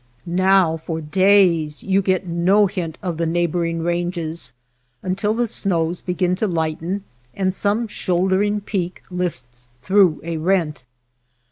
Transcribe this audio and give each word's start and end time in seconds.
Now 0.25 0.77
for 0.77 0.99
days 0.99 1.83
you 1.83 2.01
get 2.01 2.25
no 2.25 2.65
hint 2.65 2.97
of 3.03 3.17
the 3.17 3.27
neigh 3.27 3.45
boring 3.45 3.83
ranges 3.83 4.51
until 5.03 5.35
the 5.35 5.45
snows 5.45 6.01
begin 6.01 6.33
to 6.37 6.47
lighten 6.47 7.03
and 7.35 7.53
some 7.53 7.87
shouldering 7.87 8.61
peak 8.61 9.03
lifts 9.11 9.69
through 9.83 10.19
a 10.23 10.37
rent. 10.37 10.85